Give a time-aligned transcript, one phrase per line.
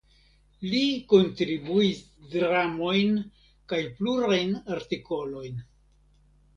[0.69, 0.79] Li
[1.11, 2.01] kontribuis
[2.33, 3.15] dramojn
[3.75, 5.67] kaj plurajn artikolojn.